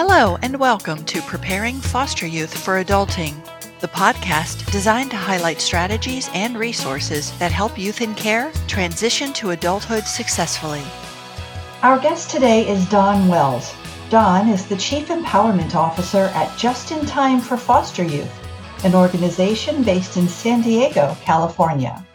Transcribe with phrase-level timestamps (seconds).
[0.00, 3.34] Hello, and welcome to Preparing Foster Youth for Adulting,
[3.80, 9.50] the podcast designed to highlight strategies and resources that help youth in care transition to
[9.50, 10.84] adulthood successfully.
[11.82, 13.74] Our guest today is Don Wells.
[14.08, 18.30] Don is the Chief Empowerment Officer at Just in Time for Foster Youth,
[18.84, 22.06] an organization based in San Diego, California.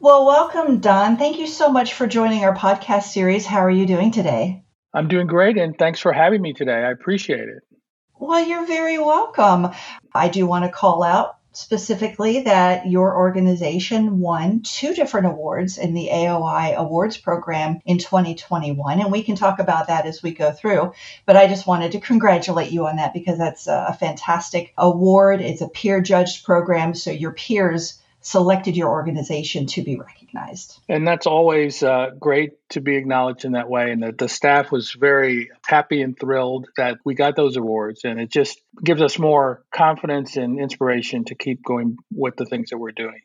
[0.00, 1.18] Well, welcome, Don.
[1.18, 3.44] Thank you so much for joining our podcast series.
[3.44, 4.62] How are you doing today?
[4.94, 6.72] I'm doing great, and thanks for having me today.
[6.72, 7.62] I appreciate it.
[8.18, 9.68] Well, you're very welcome.
[10.14, 15.94] I do want to call out specifically that your organization won two different awards in
[15.94, 19.00] the AOI Awards program in 2021.
[19.00, 20.92] And we can talk about that as we go through.
[21.26, 25.40] But I just wanted to congratulate you on that because that's a fantastic award.
[25.40, 26.94] It's a peer judged program.
[26.94, 30.21] So your peers selected your organization to be recognized.
[30.88, 33.90] And that's always uh, great to be acknowledged in that way.
[33.90, 38.04] And the, the staff was very happy and thrilled that we got those awards.
[38.04, 42.70] And it just gives us more confidence and inspiration to keep going with the things
[42.70, 43.20] that we're doing.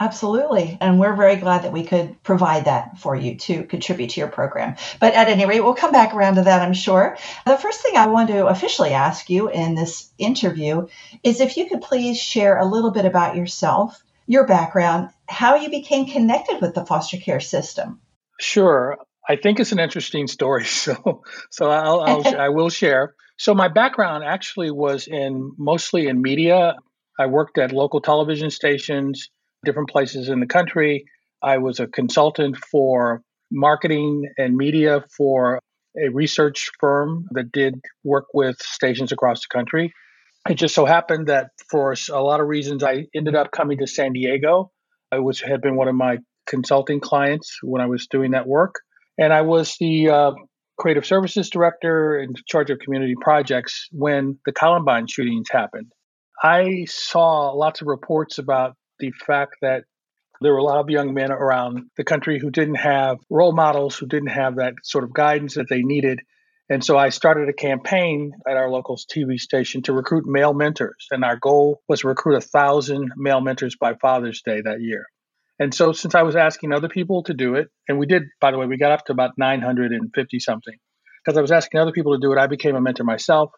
[0.00, 0.78] Absolutely.
[0.80, 4.28] And we're very glad that we could provide that for you to contribute to your
[4.28, 4.76] program.
[5.00, 7.16] But at any rate, we'll come back around to that, I'm sure.
[7.44, 10.86] The first thing I want to officially ask you in this interview
[11.24, 15.70] is if you could please share a little bit about yourself your background, how you
[15.70, 18.00] became connected with the foster care system.
[18.40, 18.98] Sure.
[19.28, 23.14] I think it's an interesting story, so so I'll, I'll I will share.
[23.36, 26.74] So my background actually was in mostly in media.
[27.18, 29.28] I worked at local television stations,
[29.64, 31.04] different places in the country.
[31.42, 35.60] I was a consultant for marketing and media for
[35.96, 39.92] a research firm that did work with stations across the country.
[40.48, 43.86] It just so happened that for a lot of reasons, I ended up coming to
[43.86, 44.70] San Diego,
[45.12, 48.74] which had been one of my consulting clients when I was doing that work.
[49.18, 50.32] And I was the uh,
[50.78, 55.92] creative services director in charge of community projects when the Columbine shootings happened.
[56.42, 59.84] I saw lots of reports about the fact that
[60.40, 63.96] there were a lot of young men around the country who didn't have role models,
[63.96, 66.20] who didn't have that sort of guidance that they needed.
[66.70, 71.06] And so I started a campaign at our local TV station to recruit male mentors.
[71.10, 75.06] And our goal was to recruit a thousand male mentors by Father's Day that year.
[75.58, 78.50] And so since I was asking other people to do it, and we did, by
[78.50, 80.74] the way, we got up to about 950 something.
[81.24, 83.50] Because I was asking other people to do it, I became a mentor myself.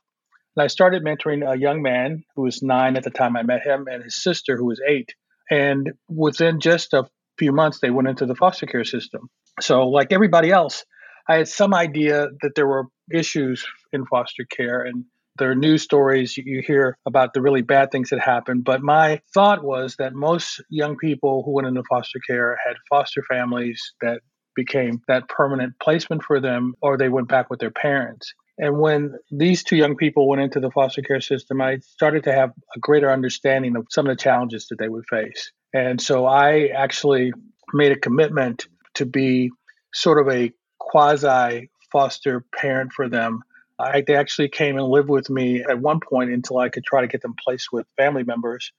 [0.56, 3.66] And I started mentoring a young man who was nine at the time I met
[3.66, 5.14] him and his sister who was eight.
[5.50, 9.28] And within just a few months, they went into the foster care system.
[9.60, 10.84] So, like everybody else,
[11.30, 15.04] I had some idea that there were issues in foster care and
[15.38, 18.62] there are news stories you hear about the really bad things that happen.
[18.62, 23.22] But my thought was that most young people who went into foster care had foster
[23.30, 24.22] families that
[24.56, 28.34] became that permanent placement for them, or they went back with their parents.
[28.58, 32.32] And when these two young people went into the foster care system, I started to
[32.32, 35.52] have a greater understanding of some of the challenges that they would face.
[35.72, 37.32] And so I actually
[37.72, 39.52] made a commitment to be
[39.94, 40.52] sort of a
[40.90, 43.42] quasi foster parent for them.
[43.78, 47.00] I, they actually came and lived with me at one point until I could try
[47.00, 48.72] to get them placed with family members.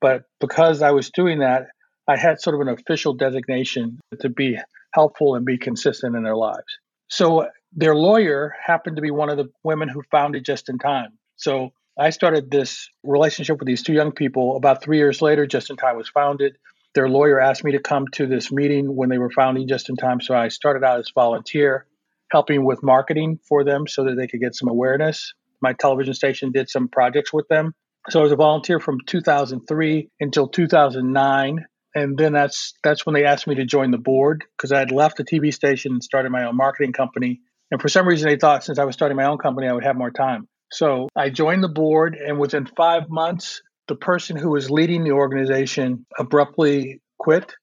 [0.00, 1.68] But because I was doing that,
[2.08, 4.58] I had sort of an official designation to be
[4.92, 6.78] helpful and be consistent in their lives.
[7.08, 11.18] So their lawyer happened to be one of the women who founded Just in Time.
[11.36, 14.56] So I started this relationship with these two young people.
[14.56, 16.56] About three years later, Just in Time was founded.
[16.96, 19.96] Their lawyer asked me to come to this meeting when they were founding Just in
[19.96, 20.22] Time.
[20.22, 21.86] So I started out as a volunteer
[22.32, 25.34] helping with marketing for them so that they could get some awareness.
[25.60, 27.74] My television station did some projects with them.
[28.08, 33.24] So I was a volunteer from 2003 until 2009 and then that's that's when they
[33.24, 36.30] asked me to join the board because I had left the TV station and started
[36.30, 37.40] my own marketing company.
[37.70, 39.84] And for some reason, they thought since I was starting my own company, I would
[39.84, 40.48] have more time.
[40.70, 45.12] So I joined the board, and within five months, the person who was leading the
[45.12, 47.54] organization abruptly quit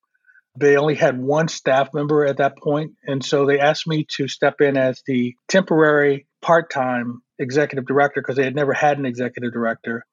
[0.56, 4.28] they only had one staff member at that point, and so they asked me to
[4.28, 9.52] step in as the temporary part-time executive director because they had never had an executive
[9.52, 10.06] director.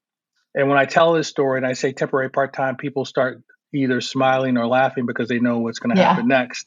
[0.55, 3.43] And when I tell this story and I say temporary part-time, people start
[3.75, 6.08] either smiling or laughing because they know what's going to yeah.
[6.08, 6.67] happen next.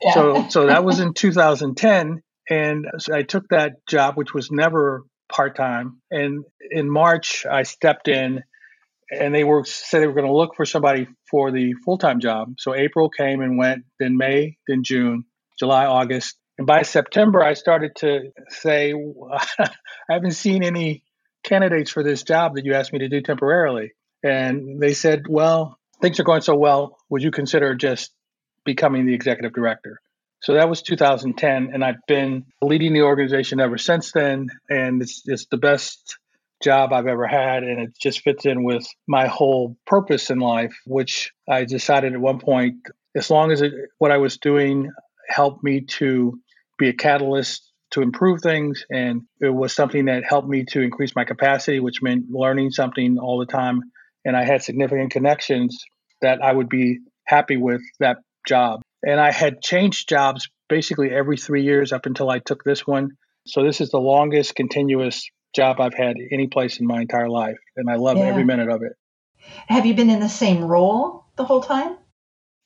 [0.00, 0.14] Yeah.
[0.14, 5.04] So so that was in 2010 and so I took that job which was never
[5.30, 8.42] part-time and in March I stepped in
[9.10, 12.20] and they were said they were going to look for somebody for the full time
[12.20, 12.54] job.
[12.58, 15.24] So April came and went, then May, then June,
[15.58, 18.92] July, August, and by September I started to say
[19.32, 19.70] I
[20.08, 21.02] haven't seen any
[21.42, 23.92] candidates for this job that you asked me to do temporarily.
[24.22, 26.98] And they said, well, things are going so well.
[27.08, 28.10] Would you consider just
[28.64, 30.00] becoming the executive director?
[30.42, 34.48] So that was 2010, and I've been leading the organization ever since then.
[34.70, 36.18] And it's, it's the best
[36.62, 40.74] job I've ever had, and it just fits in with my whole purpose in life,
[40.86, 42.76] which I decided at one point,
[43.16, 44.90] as long as it, what I was doing
[45.28, 46.38] helped me to
[46.78, 51.16] be a catalyst to improve things, and it was something that helped me to increase
[51.16, 53.80] my capacity, which meant learning something all the time,
[54.24, 55.82] and I had significant connections
[56.22, 58.80] that I would be happy with that job.
[59.02, 63.10] And I had changed jobs basically every three years up until I took this one.
[63.46, 67.58] So this is the longest continuous job I've had any place in my entire life,
[67.76, 68.24] and I love yeah.
[68.24, 68.92] every minute of it.
[69.68, 71.96] Have you been in the same role the whole time?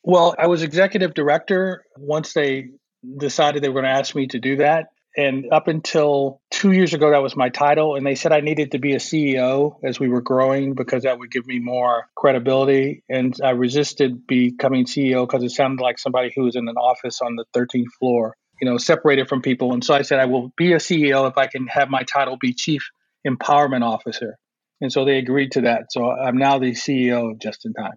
[0.03, 2.71] Well, I was executive director once they
[3.19, 4.89] decided they were going to ask me to do that.
[5.17, 7.95] And up until two years ago, that was my title.
[7.95, 11.19] And they said I needed to be a CEO as we were growing because that
[11.19, 13.05] would give me more credibility.
[13.09, 17.21] And I resisted becoming CEO because it sounded like somebody who was in an office
[17.21, 19.73] on the 13th floor you know, separated from people.
[19.73, 22.37] And so I said, I will be a CEO if I can have my title
[22.41, 22.83] be Chief
[23.27, 24.37] Empowerment Officer.
[24.81, 25.93] And so they agreed to that.
[25.93, 27.95] So I'm now the CEO of Just in Time.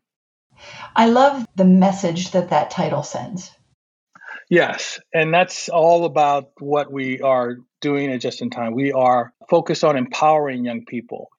[0.95, 3.51] I love the message that that title sends.
[4.50, 5.00] Yes.
[5.13, 8.74] And that's all about what we are doing at Just in Time.
[8.74, 11.30] We are focused on empowering young people.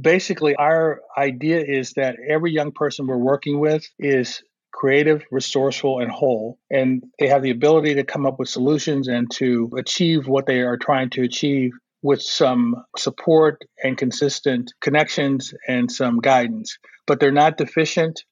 [0.00, 4.42] Basically, our idea is that every young person we're working with is
[4.72, 6.58] creative, resourceful, and whole.
[6.70, 10.60] And they have the ability to come up with solutions and to achieve what they
[10.60, 11.72] are trying to achieve
[12.02, 16.78] with some support and consistent connections and some guidance.
[17.06, 18.24] But they're not deficient,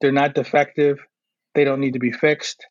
[0.00, 0.98] they're not defective,
[1.54, 2.64] they don't need to be fixed.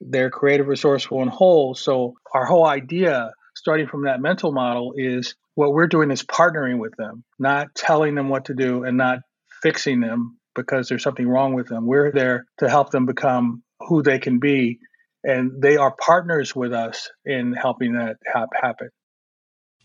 [0.00, 1.74] They're creative, resourceful, and whole.
[1.74, 6.78] So, our whole idea, starting from that mental model, is what we're doing is partnering
[6.78, 9.18] with them, not telling them what to do and not
[9.62, 11.86] fixing them, because there's something wrong with them.
[11.86, 14.78] We're there to help them become who they can be,
[15.24, 18.16] and they are partners with us in helping that
[18.54, 18.90] happen.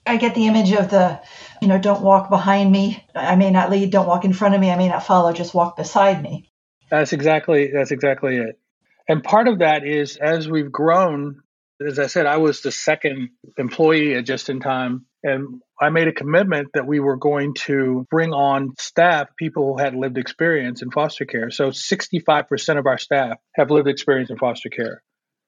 [0.05, 1.19] I get the image of the,
[1.61, 3.03] you know, don't walk behind me.
[3.15, 3.89] I may not lead.
[3.89, 4.69] Don't walk in front of me.
[4.69, 5.33] I may not follow.
[5.33, 6.51] Just walk beside me.
[6.91, 8.59] That's exactly that's exactly it.
[9.07, 11.41] And part of that is as we've grown,
[11.85, 16.07] as I said, I was the second employee at Just in Time, and I made
[16.07, 20.83] a commitment that we were going to bring on staff, people who had lived experience
[20.83, 21.49] in foster care.
[21.49, 25.01] So 65% of our staff have lived experience in foster care,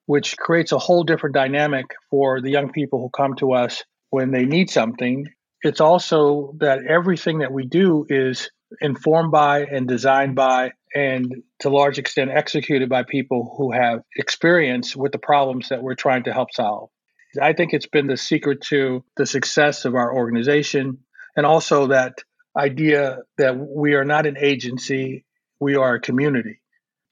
[0.06, 4.32] which creates a whole different dynamic for the young people who come to us when
[4.32, 5.26] they need something.
[5.62, 11.68] It's also that everything that we do is informed by and designed by and to
[11.68, 16.24] a large extent executed by people who have experience with the problems that we're trying
[16.24, 16.90] to help solve.
[17.40, 20.98] I think it's been the secret to the success of our organization
[21.36, 22.18] and also that
[22.56, 25.24] idea that we are not an agency,
[25.60, 26.60] we are a community.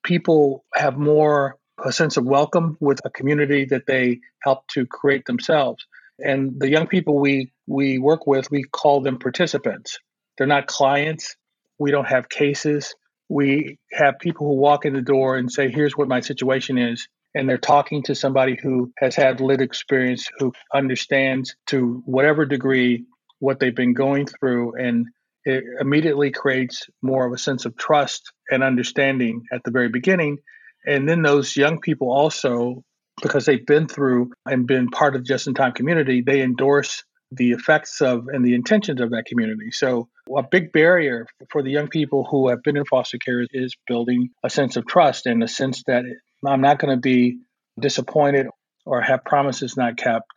[0.05, 5.27] People have more a sense of welcome with a community that they help to create
[5.27, 5.87] themselves.
[6.19, 9.99] And the young people we we work with, we call them participants.
[10.39, 11.37] They're not clients.
[11.79, 12.95] We don't have cases.
[13.29, 17.09] We have people who walk in the door and say, "Here's what my situation is."
[17.37, 23.05] And they're talking to somebody who has had lived experience, who understands to whatever degree
[23.41, 24.75] what they've been going through.
[24.77, 25.07] And
[25.45, 30.39] it immediately creates more of a sense of trust and understanding at the very beginning.
[30.87, 32.83] And then those young people also,
[33.21, 37.51] because they've been through and been part of just in time community, they endorse the
[37.51, 39.73] effects of and the intentions of that community.
[39.73, 43.75] So, a big barrier for the young people who have been in foster care is
[43.87, 46.05] building a sense of trust and a sense that
[46.45, 47.39] I'm not going to be
[47.79, 48.47] disappointed
[48.85, 50.31] or have promises not kept.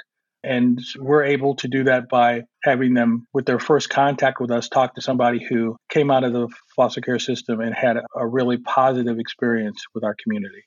[0.43, 4.69] And we're able to do that by having them, with their first contact with us,
[4.69, 8.57] talk to somebody who came out of the foster care system and had a really
[8.57, 10.63] positive experience with our community.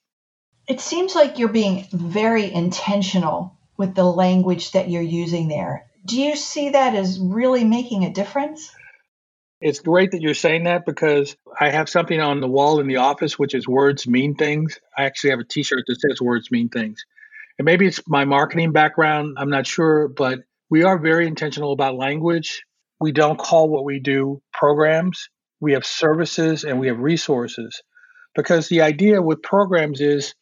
[0.68, 5.86] It seems like you're being very intentional with the language that you're using there.
[6.04, 8.70] Do you see that as really making a difference?
[9.62, 12.96] It's great that you're saying that because I have something on the wall in the
[12.96, 14.80] office, which is words mean things.
[14.98, 17.04] I actually have a t shirt that says words mean things.
[17.58, 19.36] And maybe it's my marketing background.
[19.38, 22.64] I'm not sure, but we are very intentional about language.
[23.00, 25.28] We don't call what we do programs.
[25.60, 27.82] We have services and we have resources
[28.34, 30.34] because the idea with programs is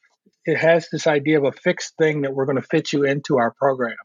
[0.47, 3.37] it has this idea of a fixed thing that we're going to fit you into
[3.37, 3.97] our program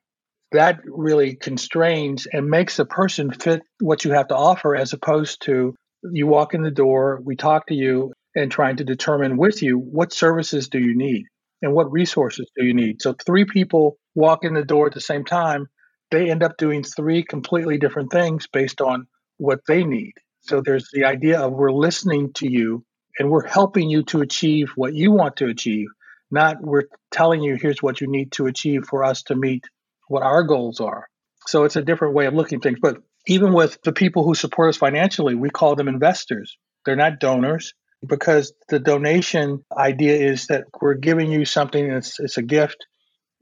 [0.51, 5.41] that really constrains and makes a person fit what you have to offer as opposed
[5.43, 5.75] to
[6.11, 9.77] you walk in the door, we talk to you, and trying to determine with you
[9.77, 11.25] what services do you need
[11.61, 13.01] and what resources do you need.
[13.01, 15.67] So, three people walk in the door at the same time,
[16.11, 20.13] they end up doing three completely different things based on what they need.
[20.41, 22.83] So, there's the idea of we're listening to you
[23.17, 25.87] and we're helping you to achieve what you want to achieve,
[26.29, 29.63] not we're telling you here's what you need to achieve for us to meet
[30.07, 31.07] what our goals are.
[31.47, 32.79] So it's a different way of looking at things.
[32.81, 32.97] But
[33.27, 36.57] even with the people who support us financially, we call them investors.
[36.85, 37.73] They're not donors
[38.05, 42.85] because the donation idea is that we're giving you something that's it's a gift.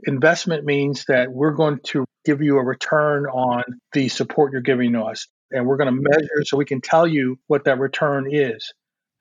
[0.05, 4.93] Investment means that we're going to give you a return on the support you're giving
[4.93, 5.27] to us.
[5.51, 8.73] And we're going to measure so we can tell you what that return is.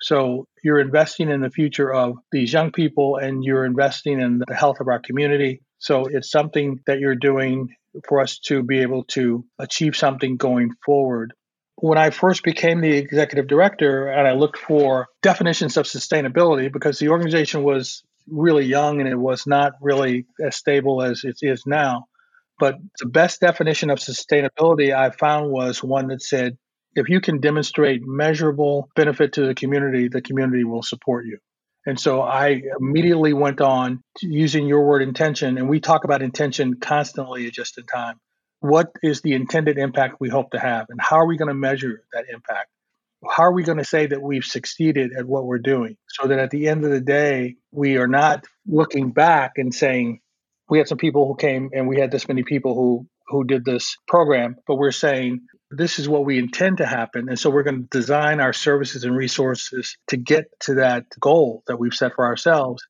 [0.02, 4.54] So you're investing in the future of these young people and you're investing in the
[4.54, 5.62] health of our community.
[5.78, 7.68] So it's something that you're doing
[8.08, 11.34] for us to be able to achieve something going forward.
[11.76, 16.98] When I first became the executive director and I looked for definitions of sustainability because
[16.98, 21.62] the organization was really young and it was not really as stable as it is
[21.66, 22.06] now.
[22.58, 26.56] But the best definition of sustainability I found was one that said
[26.94, 31.38] if you can demonstrate measurable benefit to the community, the community will support you.
[31.86, 36.74] And so I immediately went on using your word intention, and we talk about intention
[36.74, 38.20] constantly at Just in Time.
[38.60, 41.54] What is the intended impact we hope to have, and how are we going to
[41.54, 42.68] measure that impact?
[43.28, 46.38] How are we going to say that we've succeeded at what we're doing so that
[46.38, 50.20] at the end of the day, we are not looking back and saying,
[50.68, 53.64] we had some people who came and we had this many people who who did
[53.64, 57.28] this program, but we're saying this is what we intend to happen.
[57.28, 61.62] And so we're going to design our services and resources to get to that goal
[61.66, 62.82] that we've set for ourselves.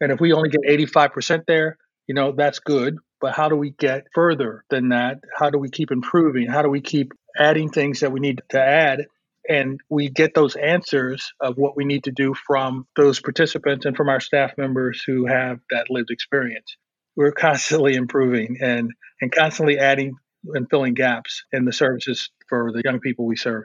[0.00, 2.96] And if we only get 85% there, you know, that's good.
[3.20, 5.20] But how do we get further than that?
[5.34, 6.48] How do we keep improving?
[6.48, 9.06] How do we keep adding things that we need to add?
[9.48, 13.96] And we get those answers of what we need to do from those participants and
[13.96, 16.76] from our staff members who have that lived experience.
[17.14, 18.90] We're constantly improving and,
[19.20, 20.16] and constantly adding
[20.54, 23.64] and filling gaps in the services for the young people we serve.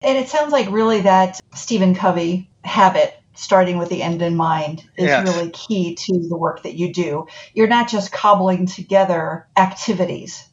[0.00, 4.80] And it sounds like really that Stephen Covey habit, starting with the end in mind,
[4.96, 5.26] is yes.
[5.26, 7.26] really key to the work that you do.
[7.52, 10.44] You're not just cobbling together activities.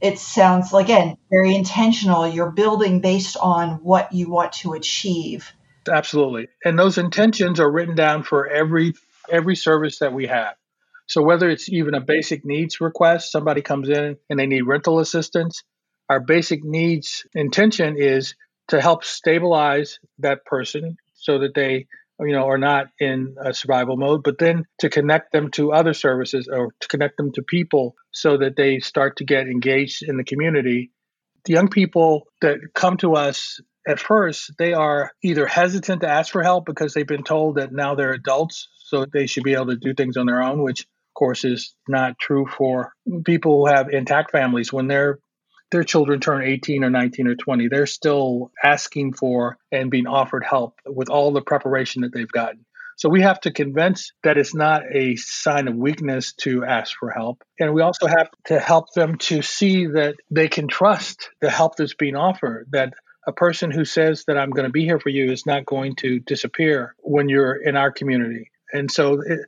[0.00, 2.26] It sounds, again, very intentional.
[2.26, 5.52] You're building based on what you want to achieve.
[5.88, 6.48] Absolutely.
[6.64, 8.94] And those intentions are written down for every
[9.28, 10.54] every service that we have.
[11.10, 15.00] So whether it's even a basic needs request, somebody comes in and they need rental
[15.00, 15.64] assistance,
[16.08, 18.36] our basic needs intention is
[18.68, 21.88] to help stabilize that person so that they
[22.20, 25.94] you know are not in a survival mode but then to connect them to other
[25.94, 30.16] services or to connect them to people so that they start to get engaged in
[30.16, 30.92] the community.
[31.44, 36.30] The young people that come to us at first they are either hesitant to ask
[36.30, 39.66] for help because they've been told that now they're adults so they should be able
[39.66, 40.86] to do things on their own which
[41.20, 42.92] course, is not true for
[43.24, 44.72] people who have intact families.
[44.72, 45.18] When their
[45.70, 50.44] their children turn 18 or 19 or 20, they're still asking for and being offered
[50.44, 52.64] help with all the preparation that they've gotten.
[52.96, 57.10] So we have to convince that it's not a sign of weakness to ask for
[57.10, 57.42] help.
[57.58, 61.76] And we also have to help them to see that they can trust the help
[61.76, 62.94] that's being offered, that
[63.26, 65.96] a person who says that I'm going to be here for you is not going
[65.96, 68.50] to disappear when you're in our community.
[68.72, 69.40] And so it,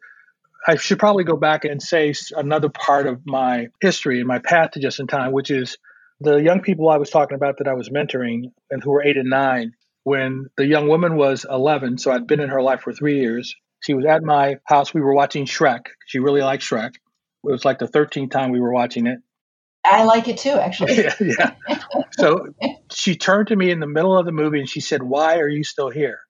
[0.66, 4.72] I should probably go back and say another part of my history and my path
[4.72, 5.76] to just in time, which is
[6.20, 9.16] the young people I was talking about that I was mentoring and who were eight
[9.16, 9.72] and nine.
[10.04, 13.54] When the young woman was 11, so I'd been in her life for three years.
[13.80, 14.92] She was at my house.
[14.92, 15.86] We were watching Shrek.
[16.06, 16.94] She really liked Shrek.
[16.94, 19.18] It was like the 13th time we were watching it.
[19.84, 20.96] I like it too, actually.
[21.02, 21.54] yeah, yeah.
[22.18, 22.48] So
[22.92, 25.48] she turned to me in the middle of the movie and she said, Why are
[25.48, 26.20] you still here?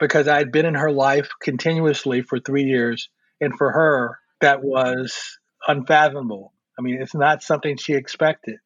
[0.00, 3.08] Because I had been in her life continuously for three years
[3.40, 6.52] and for her, that was unfathomable.
[6.78, 8.56] I mean, it's not something she expected.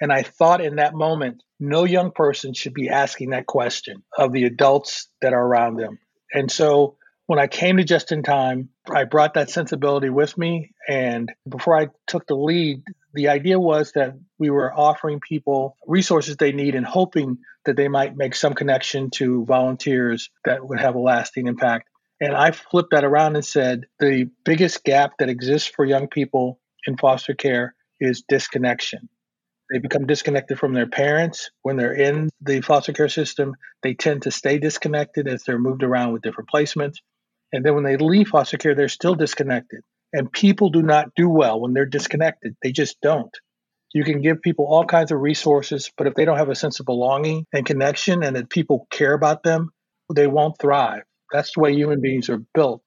[0.00, 4.32] And I thought in that moment, no young person should be asking that question of
[4.32, 5.98] the adults that are around them.
[6.34, 6.96] And so
[7.26, 10.72] when I came to Just in Time, I brought that sensibility with me.
[10.88, 12.82] And before I took the lead,
[13.14, 17.88] the idea was that we were offering people resources they need and hoping that they
[17.88, 21.88] might make some connection to volunteers that would have a lasting impact.
[22.22, 26.60] And I flipped that around and said the biggest gap that exists for young people
[26.86, 29.08] in foster care is disconnection.
[29.72, 33.56] They become disconnected from their parents when they're in the foster care system.
[33.82, 36.98] They tend to stay disconnected as they're moved around with different placements.
[37.52, 39.80] And then when they leave foster care, they're still disconnected.
[40.12, 42.54] And people do not do well when they're disconnected.
[42.62, 43.36] They just don't.
[43.92, 46.78] You can give people all kinds of resources, but if they don't have a sense
[46.78, 49.70] of belonging and connection and that people care about them,
[50.14, 51.02] they won't thrive.
[51.32, 52.82] That's the way human beings are built.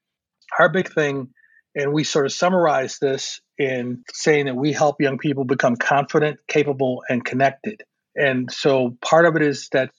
[0.60, 1.30] Our big thing,
[1.76, 6.40] and we sort of summarize this in saying that we help young people become confident,
[6.48, 7.84] capable, and connected.
[8.16, 9.92] And so part of it is that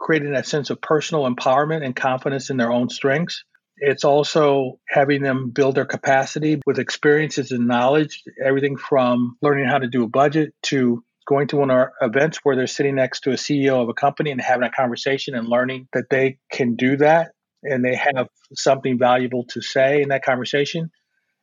[0.00, 3.44] creating that sense of personal empowerment and confidence in their own strengths.
[3.76, 9.78] It's also having them build their capacity with experiences and knowledge, everything from learning how
[9.78, 13.20] to do a budget to going to one of our events where they're sitting next
[13.20, 16.74] to a CEO of a company and having a conversation and learning that they can
[16.74, 17.30] do that
[17.62, 20.90] and they have something valuable to say in that conversation.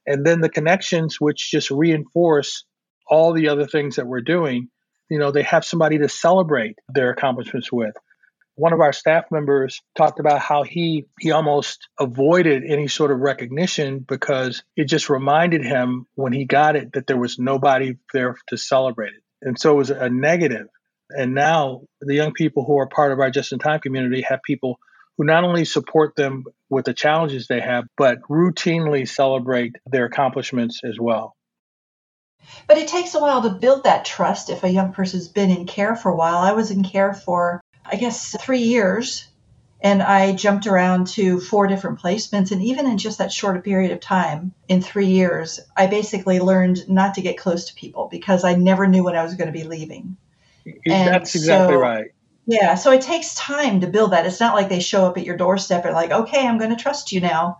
[0.05, 2.65] And then the connections, which just reinforce
[3.07, 4.69] all the other things that we're doing,
[5.09, 7.95] you know, they have somebody to celebrate their accomplishments with.
[8.55, 13.19] One of our staff members talked about how he he almost avoided any sort of
[13.19, 18.35] recognition because it just reminded him when he got it that there was nobody there
[18.49, 19.23] to celebrate it.
[19.41, 20.67] And so it was a negative.
[21.09, 24.41] And now the young people who are part of our just in time community have
[24.43, 24.77] people
[25.19, 30.79] who not only support them with the challenges they have, but routinely celebrate their accomplishments
[30.85, 31.35] as well.
[32.67, 35.65] But it takes a while to build that trust if a young person's been in
[35.65, 36.37] care for a while.
[36.37, 39.27] I was in care for, I guess, three years,
[39.81, 42.53] and I jumped around to four different placements.
[42.53, 46.87] And even in just that short period of time, in three years, I basically learned
[46.87, 49.59] not to get close to people because I never knew when I was going to
[49.59, 50.15] be leaving.
[50.85, 52.11] That's exactly so, right.
[52.49, 54.25] Yeah, so it takes time to build that.
[54.25, 56.81] It's not like they show up at your doorstep and like, okay, I'm going to
[56.81, 57.59] trust you now.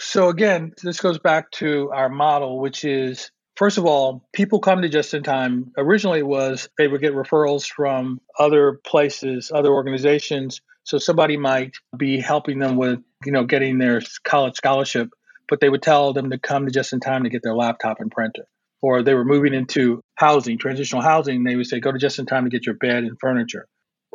[0.00, 4.80] So again, this goes back to our model, which is first of all, people come
[4.80, 5.72] to just in time.
[5.76, 10.62] Originally, was they would get referrals from other places, other organizations.
[10.84, 15.10] So somebody might be helping them with, you know, getting their college scholarship,
[15.50, 18.00] but they would tell them to come to just in time to get their laptop
[18.00, 18.46] and printer.
[18.80, 21.44] Or they were moving into housing, transitional housing.
[21.44, 23.68] They would say, go to just in time to get your bed and furniture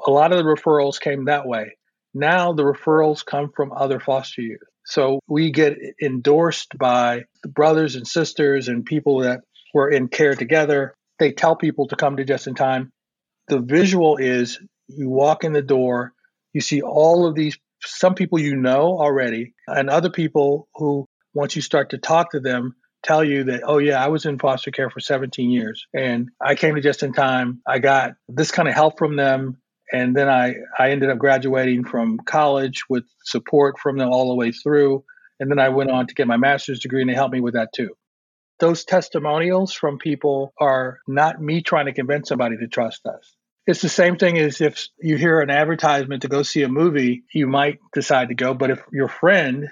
[0.06, 1.76] a lot of the referrals came that way.
[2.14, 4.60] Now the referrals come from other foster youth.
[4.86, 9.42] So we get endorsed by the brothers and sisters and people that
[9.74, 10.96] were in care together.
[11.20, 12.92] They tell people to come to just in time.
[13.48, 16.14] The visual is you walk in the door,
[16.54, 21.56] you see all of these, some people you know already, and other people who, once
[21.56, 24.72] you start to talk to them, tell you that, oh, yeah, I was in foster
[24.72, 27.62] care for 17 years and I came to just in time.
[27.68, 29.58] I got this kind of help from them
[29.92, 34.36] and then I, I ended up graduating from college with support from them all the
[34.36, 35.04] way through.
[35.40, 37.54] And then I went on to get my master's degree, and they helped me with
[37.54, 37.96] that too.
[38.60, 43.36] Those testimonials from people are not me trying to convince somebody to trust us.
[43.66, 47.24] It's the same thing as if you hear an advertisement to go see a movie,
[47.34, 48.54] you might decide to go.
[48.54, 49.70] But if your friend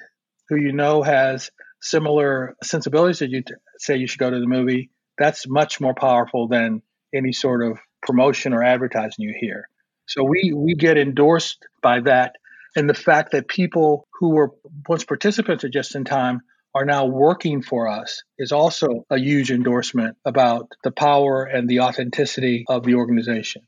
[0.49, 1.49] who you know has
[1.81, 5.93] similar sensibilities that you t- say you should go to the movie, that's much more
[5.93, 6.81] powerful than
[7.13, 9.67] any sort of promotion or advertising you hear.
[10.07, 12.35] So we we get endorsed by that,
[12.75, 14.51] and the fact that people who were
[14.87, 16.41] once participants at Just in Time
[16.73, 21.81] are now working for us is also a huge endorsement about the power and the
[21.81, 23.63] authenticity of the organization.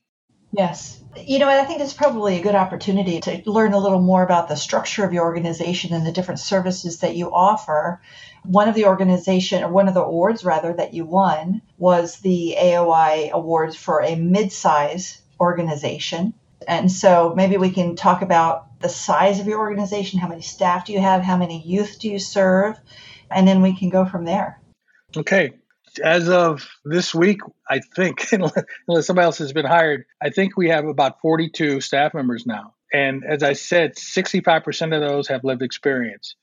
[0.51, 1.01] Yes.
[1.15, 4.47] You know, I think it's probably a good opportunity to learn a little more about
[4.47, 8.01] the structure of your organization and the different services that you offer.
[8.43, 12.55] One of the organization, or one of the awards rather, that you won was the
[12.59, 16.33] AOI Awards for a mid-size organization.
[16.67, 20.85] And so maybe we can talk about the size of your organization, how many staff
[20.85, 22.77] do you have, how many youth do you serve,
[23.31, 24.59] and then we can go from there.
[25.15, 25.53] Okay.
[26.03, 30.69] As of this week, I think, unless somebody else has been hired, I think we
[30.69, 32.75] have about 42 staff members now.
[32.93, 36.35] And as I said, 65% of those have lived experience.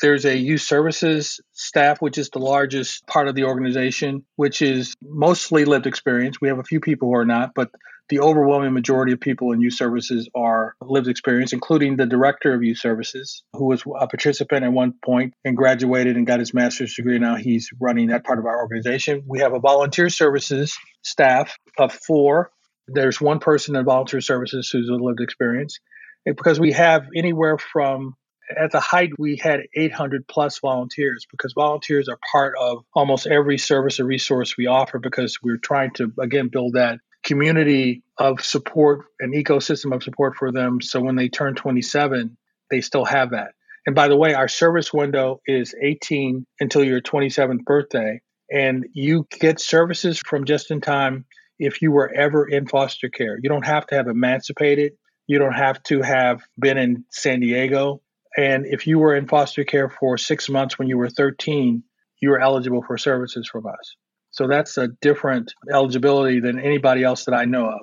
[0.00, 4.94] There's a youth services staff, which is the largest part of the organization, which is
[5.02, 6.40] mostly lived experience.
[6.40, 7.70] We have a few people who are not, but
[8.12, 12.62] the overwhelming majority of people in youth services are lived experience, including the director of
[12.62, 16.94] youth services, who was a participant at one point and graduated and got his master's
[16.94, 17.18] degree.
[17.18, 19.22] Now he's running that part of our organization.
[19.26, 22.50] We have a volunteer services staff of four.
[22.86, 25.78] There's one person in volunteer services who's a lived experience
[26.26, 28.14] because we have anywhere from
[28.54, 33.56] at the height we had 800 plus volunteers because volunteers are part of almost every
[33.56, 39.06] service or resource we offer because we're trying to again build that community of support
[39.20, 40.80] an ecosystem of support for them.
[40.80, 42.36] So when they turn 27
[42.70, 43.52] they still have that.
[43.86, 48.20] And by the way our service window is 18 until your 27th birthday.
[48.50, 51.24] And you get services from just in time
[51.58, 53.38] if you were ever in foster care.
[53.42, 54.92] You don't have to have emancipated.
[55.26, 58.02] You don't have to have been in san diego.
[58.36, 61.82] And if you were in foster care for six months when you were 13
[62.22, 63.96] you were eligible for services from us
[64.32, 67.80] so that's a different eligibility than anybody else that I know of.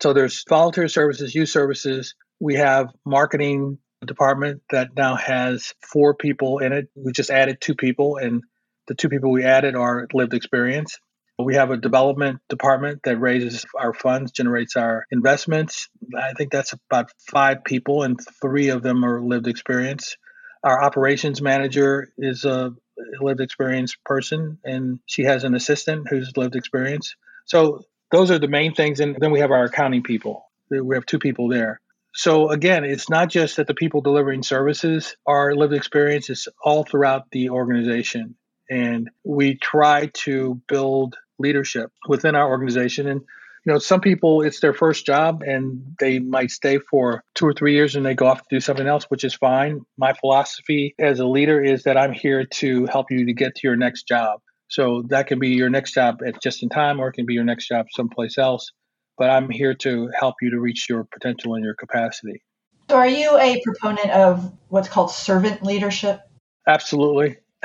[0.00, 2.14] So there's volunteer services, youth services.
[2.38, 6.88] We have marketing department that now has four people in it.
[6.94, 8.42] We just added two people, and
[8.88, 10.98] the two people we added are lived experience.
[11.38, 15.88] We have a development department that raises our funds, generates our investments.
[16.16, 20.16] I think that's about five people, and three of them are lived experience.
[20.62, 22.72] Our operations manager is a
[23.20, 27.14] lived experience person, and she has an assistant who's lived experience.
[27.46, 29.00] So those are the main things.
[29.00, 30.44] And then we have our accounting people.
[30.70, 31.80] We have two people there.
[32.14, 36.82] So again, it's not just that the people delivering services are lived experience, it's all
[36.82, 38.36] throughout the organization.
[38.70, 43.06] And we try to build leadership within our organization.
[43.06, 43.20] And
[43.66, 47.52] you know, some people it's their first job and they might stay for two or
[47.52, 49.80] three years and they go off to do something else, which is fine.
[49.98, 53.60] My philosophy as a leader is that I'm here to help you to get to
[53.64, 54.40] your next job.
[54.68, 57.34] So that can be your next job at just in time or it can be
[57.34, 58.70] your next job someplace else.
[59.18, 62.42] But I'm here to help you to reach your potential and your capacity.
[62.88, 66.20] So are you a proponent of what's called servant leadership?
[66.68, 67.38] Absolutely.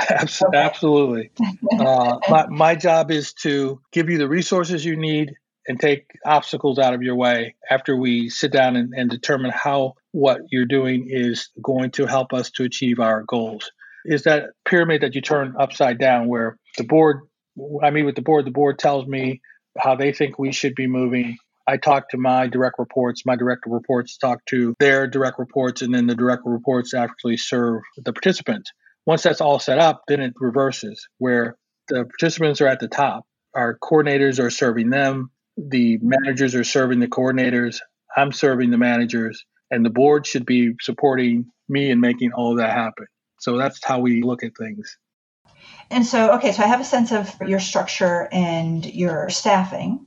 [0.53, 1.29] Absolutely.
[1.79, 5.33] Uh, my, my job is to give you the resources you need
[5.67, 9.93] and take obstacles out of your way after we sit down and, and determine how
[10.11, 13.71] what you're doing is going to help us to achieve our goals.
[14.05, 17.21] Is that pyramid that you turn upside down where the board,
[17.83, 19.41] I meet with the board, the board tells me
[19.77, 21.37] how they think we should be moving.
[21.67, 25.93] I talk to my direct reports, my direct reports talk to their direct reports, and
[25.93, 28.71] then the direct reports actually serve the participants.
[29.05, 33.25] Once that's all set up, then it reverses where the participants are at the top.
[33.53, 35.29] Our coordinators are serving them.
[35.57, 36.09] The mm-hmm.
[36.09, 37.79] managers are serving the coordinators.
[38.15, 39.45] I'm serving the managers.
[39.69, 43.05] And the board should be supporting me in making all of that happen.
[43.39, 44.97] So that's how we look at things.
[45.89, 50.05] And so, okay, so I have a sense of your structure and your staffing.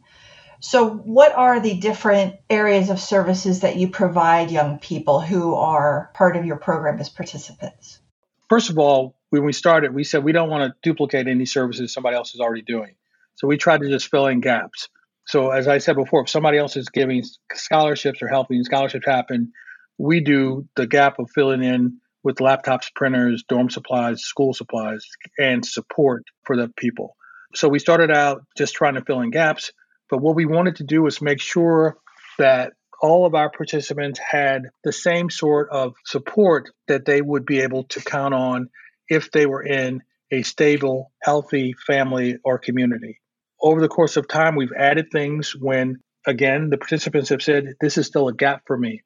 [0.60, 6.10] So, what are the different areas of services that you provide young people who are
[6.14, 8.00] part of your program as participants?
[8.48, 11.92] First of all, when we started, we said we don't want to duplicate any services
[11.92, 12.94] somebody else is already doing.
[13.34, 14.88] So we tried to just fill in gaps.
[15.26, 17.22] So as I said before, if somebody else is giving
[17.54, 19.52] scholarships or helping scholarships happen,
[19.98, 25.04] we do the gap of filling in with laptops, printers, dorm supplies, school supplies,
[25.38, 27.16] and support for the people.
[27.54, 29.72] So we started out just trying to fill in gaps,
[30.10, 31.96] but what we wanted to do was make sure
[32.38, 37.60] that all of our participants had the same sort of support that they would be
[37.60, 38.70] able to count on
[39.08, 43.20] if they were in a stable, healthy family or community.
[43.64, 45.96] Over the course of time, we've added things when,
[46.26, 49.00] again, the participants have said, This is still a gap for me.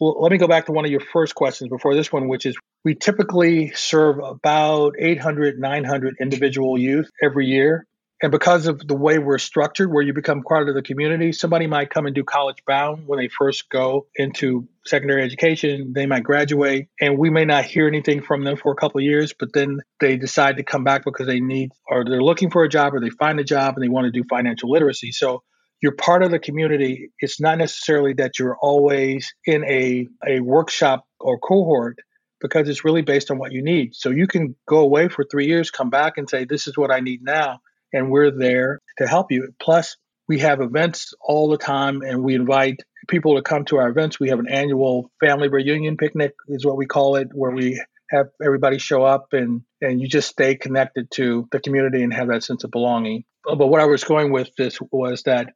[0.00, 2.44] Well, let me go back to one of your first questions before this one, which
[2.44, 7.86] is we typically serve about 800, 900 individual youth every year.
[8.22, 11.66] And because of the way we're structured, where you become part of the community, somebody
[11.66, 15.92] might come and do college bound when they first go into secondary education.
[15.94, 19.04] They might graduate, and we may not hear anything from them for a couple of
[19.04, 22.62] years, but then they decide to come back because they need, or they're looking for
[22.62, 25.12] a job, or they find a job and they want to do financial literacy.
[25.12, 25.42] So
[25.80, 27.12] you're part of the community.
[27.20, 31.96] It's not necessarily that you're always in a, a workshop or cohort
[32.38, 33.94] because it's really based on what you need.
[33.94, 36.90] So you can go away for three years, come back and say, This is what
[36.90, 37.60] I need now
[37.92, 39.52] and we're there to help you.
[39.60, 39.96] Plus,
[40.28, 44.20] we have events all the time and we invite people to come to our events.
[44.20, 48.28] We have an annual family reunion picnic, is what we call it, where we have
[48.44, 52.44] everybody show up and, and you just stay connected to the community and have that
[52.44, 53.24] sense of belonging.
[53.44, 55.52] But what I was going with this was that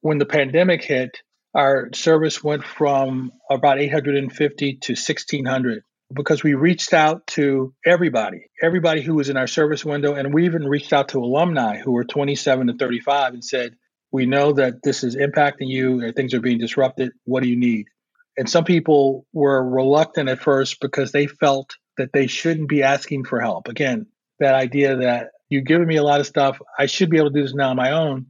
[0.00, 1.20] when the pandemic hit,
[1.54, 9.02] our service went from about 850 to 1600 because we reached out to everybody, everybody
[9.02, 10.14] who was in our service window.
[10.14, 13.76] And we even reached out to alumni who were 27 to 35 and said,
[14.10, 17.12] We know that this is impacting you and things are being disrupted.
[17.24, 17.86] What do you need?
[18.36, 23.24] And some people were reluctant at first because they felt that they shouldn't be asking
[23.24, 23.68] for help.
[23.68, 24.06] Again,
[24.38, 27.34] that idea that you've given me a lot of stuff, I should be able to
[27.34, 28.26] do this now on my own.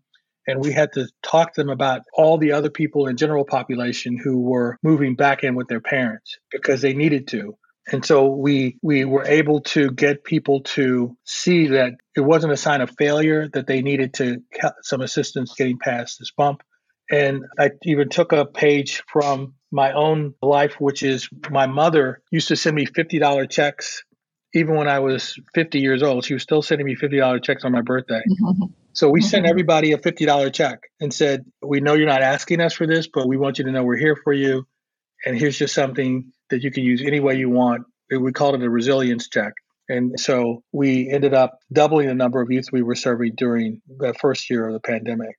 [0.46, 4.16] And we had to talk to them about all the other people in general population
[4.16, 7.54] who were moving back in with their parents because they needed to
[7.90, 12.56] and so we we were able to get people to see that it wasn't a
[12.56, 14.42] sign of failure that they needed to
[14.82, 16.62] some assistance getting past this bump.
[17.10, 22.48] And I even took a page from my own life, which is my mother used
[22.48, 24.04] to send me $50 checks.
[24.54, 27.72] Even when I was 50 years old, she was still sending me $50 checks on
[27.72, 28.20] my birthday.
[28.20, 28.64] Mm-hmm.
[28.92, 29.50] So we sent mm-hmm.
[29.50, 33.26] everybody a $50 check and said, We know you're not asking us for this, but
[33.26, 34.66] we want you to know we're here for you.
[35.24, 37.84] And here's just something that you can use any way you want.
[38.10, 39.54] We called it a resilience check.
[39.88, 44.14] And so we ended up doubling the number of youth we were serving during the
[44.14, 45.36] first year of the pandemic.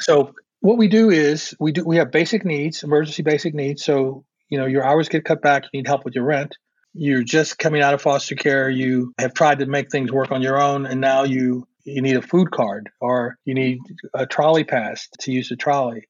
[0.00, 3.84] So what we do is we do we have basic needs, emergency basic needs.
[3.84, 6.56] So, you know, your hours get cut back, you need help with your rent.
[6.92, 10.42] You're just coming out of foster care, you have tried to make things work on
[10.42, 13.78] your own and now you you need a food card or you need
[14.12, 16.08] a trolley pass to use the trolley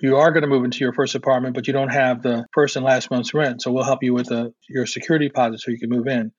[0.00, 2.76] you are going to move into your first apartment, but you don't have the first
[2.76, 3.62] and last month's rent.
[3.62, 6.32] So we'll help you with the, your security deposit so you can move in.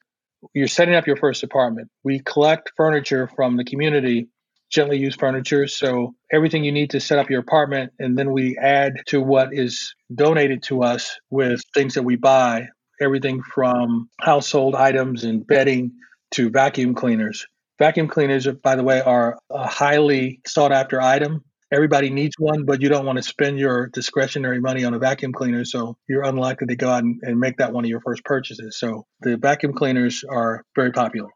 [0.53, 1.89] You're setting up your first apartment.
[2.03, 4.27] We collect furniture from the community,
[4.69, 5.67] gently used furniture.
[5.67, 9.49] So everything you need to set up your apartment, and then we add to what
[9.53, 12.67] is donated to us with things that we buy,
[13.01, 15.91] everything from household items and bedding
[16.31, 17.45] to vacuum cleaners.
[17.79, 22.81] Vacuum cleaners, by the way, are a highly sought after item everybody needs one, but
[22.81, 25.65] you don't want to spend your discretionary money on a vacuum cleaner.
[25.65, 28.77] So you're unlikely to go out and, and make that one of your first purchases.
[28.77, 31.29] So the vacuum cleaners are very popular.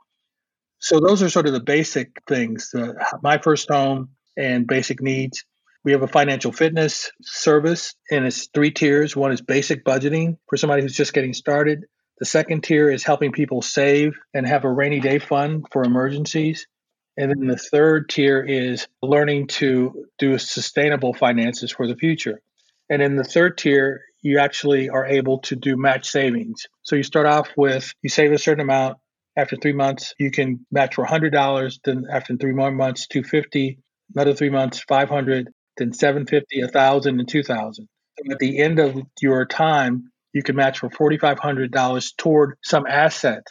[0.80, 2.72] So those are sort of the basic things.
[2.74, 5.44] Uh, my first home and basic needs.
[5.84, 9.16] We have a financial fitness service, and it's three tiers.
[9.16, 11.86] One is basic budgeting for somebody who's just getting started.
[12.20, 16.68] The second tier is helping people save and have a rainy day fund for emergencies.
[17.18, 22.42] And then the third tier is learning to do sustainable finances for the future.
[22.90, 26.66] And in the third tier, you actually are able to do match savings.
[26.82, 28.98] So you start off with, you save a certain amount.
[29.38, 31.80] After three months, you can match for $100.
[31.84, 33.80] Then after three more months, 250
[34.16, 37.88] Another three months, 500 Then 750 1000 and 2000
[38.32, 43.44] At the end of your time, you can match for $4,500 toward some asset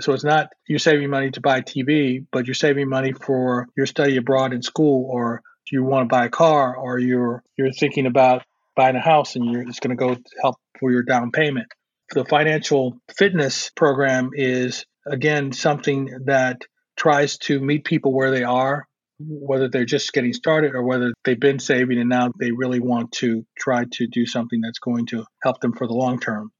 [0.00, 3.86] so it's not you're saving money to buy TV, but you're saving money for your
[3.86, 8.06] study abroad in school, or you want to buy a car, or you're you're thinking
[8.06, 8.42] about
[8.74, 11.66] buying a house, and you're it's going to go help for your down payment.
[12.10, 16.62] The financial fitness program is again something that
[16.96, 18.86] tries to meet people where they are,
[19.18, 23.12] whether they're just getting started or whether they've been saving and now they really want
[23.12, 26.50] to try to do something that's going to help them for the long term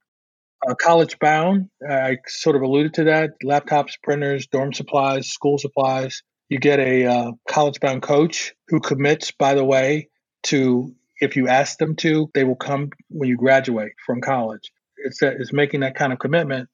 [0.67, 1.69] uh, college bound.
[1.87, 3.31] I sort of alluded to that.
[3.43, 6.23] Laptops, printers, dorm supplies, school supplies.
[6.49, 10.09] You get a uh, college bound coach who commits, by the way,
[10.43, 14.71] to if you ask them to, they will come when you graduate from college.
[14.97, 16.69] It's, a, it's making that kind of commitment.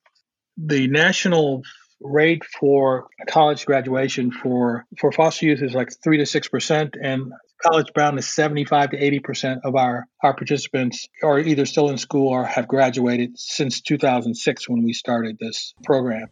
[0.57, 1.63] The national
[2.01, 7.31] rate for college graduation for for foster youth is like three to six percent, and
[7.61, 11.97] college bound is 75 to 80 percent of our our participants are either still in
[11.97, 16.27] school or have graduated since 2006 when we started this program.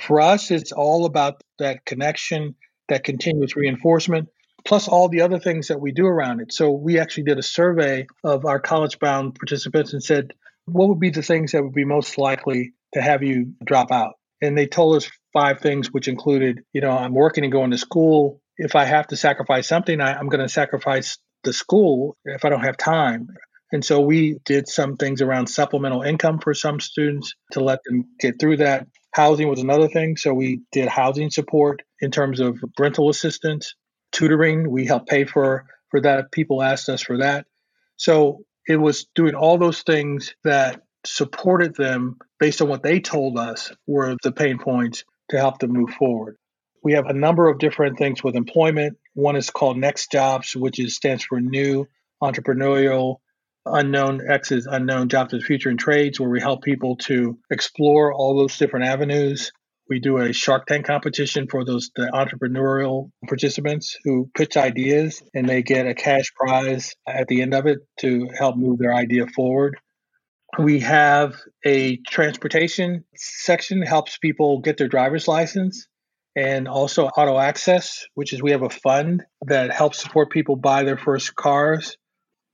[0.00, 2.54] For us, it's all about that connection,
[2.88, 4.28] that continuous reinforcement,
[4.64, 6.52] plus all the other things that we do around it.
[6.52, 10.32] So we actually did a survey of our college bound participants and said,
[10.66, 14.14] what would be the things that would be most likely to have you drop out?
[14.42, 17.78] And they told us five things, which included, you know, I'm working and going to
[17.78, 18.42] school.
[18.58, 22.50] If I have to sacrifice something, I, I'm going to sacrifice the school if I
[22.50, 23.28] don't have time.
[23.72, 28.04] And so we did some things around supplemental income for some students to let them
[28.20, 28.86] get through that.
[29.14, 30.16] Housing was another thing.
[30.16, 33.74] So we did housing support in terms of rental assistance,
[34.10, 34.70] tutoring.
[34.70, 36.32] We helped pay for, for that.
[36.32, 37.46] People asked us for that.
[37.96, 43.38] So it was doing all those things that supported them based on what they told
[43.38, 46.36] us were the pain points to help them move forward.
[46.82, 48.98] We have a number of different things with employment.
[49.14, 51.86] One is called Next Jobs, which is stands for New
[52.22, 53.16] Entrepreneurial
[53.64, 58.12] Unknown X's Unknown Jobs of the Future in Trades, where we help people to explore
[58.12, 59.52] all those different avenues.
[59.88, 65.48] We do a Shark Tank competition for those the entrepreneurial participants who pitch ideas, and
[65.48, 69.26] they get a cash prize at the end of it to help move their idea
[69.28, 69.76] forward.
[70.58, 71.34] We have
[71.64, 75.88] a transportation section that helps people get their driver's license
[76.36, 80.82] and also auto access, which is we have a fund that helps support people buy
[80.82, 81.96] their first cars.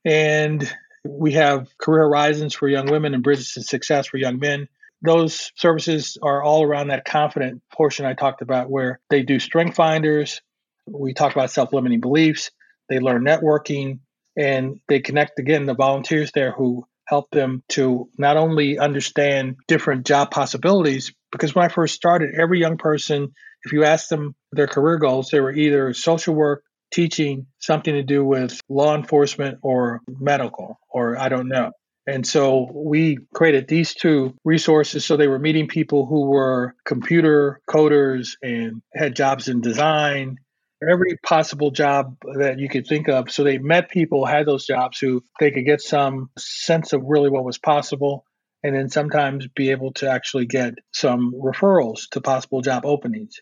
[0.04, 0.72] And
[1.04, 4.68] we have career horizons for young women and bridges to success for young men.
[5.02, 9.76] Those services are all around that confident portion I talked about where they do strength
[9.76, 10.40] finders.
[10.86, 12.50] We talk about self limiting beliefs.
[12.88, 14.00] They learn networking
[14.36, 20.06] and they connect again the volunteers there who help them to not only understand different
[20.06, 23.32] job possibilities, because when I first started, every young person,
[23.64, 28.02] if you asked them their career goals, they were either social work, teaching, something to
[28.02, 31.72] do with law enforcement or medical, or I don't know.
[32.06, 35.04] And so we created these two resources.
[35.04, 40.38] So they were meeting people who were computer coders and had jobs in design
[40.86, 43.30] every possible job that you could think of.
[43.30, 47.30] So they met people, had those jobs who they could get some sense of really
[47.30, 48.24] what was possible,
[48.62, 53.36] and then sometimes be able to actually get some referrals to possible job openings.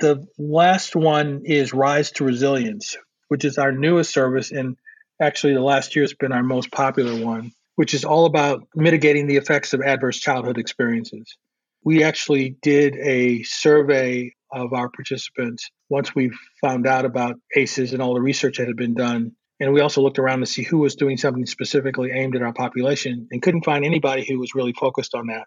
[0.00, 2.96] The last one is Rise to Resilience,
[3.28, 4.76] which is our newest service, and
[5.20, 9.26] actually the last year has been our most popular one, which is all about mitigating
[9.26, 11.36] the effects of adverse childhood experiences.
[11.82, 16.30] We actually did a survey of our participants once we
[16.60, 19.32] found out about ACEs and all the research that had been done.
[19.58, 22.52] And we also looked around to see who was doing something specifically aimed at our
[22.52, 25.44] population and couldn't find anybody who was really focused on that.